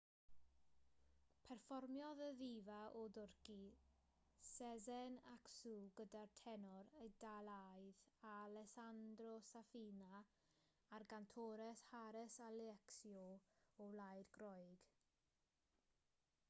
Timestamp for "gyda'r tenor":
5.99-6.89